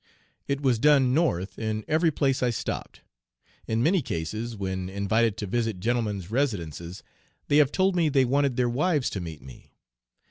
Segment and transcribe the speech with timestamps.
[0.47, 3.01] It was done North in every place I stopped.
[3.67, 7.03] In many cases, when invited to visit gentlemen's residences,
[7.49, 9.75] they have told me they wanted their wives to meet me.